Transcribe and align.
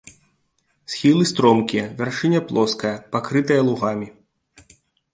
Схілы 0.93 1.27
стромкія, 1.33 1.85
вяршыня 2.01 2.39
плоская, 2.49 2.95
пакрытая 3.15 3.61
лугамі. 3.71 4.07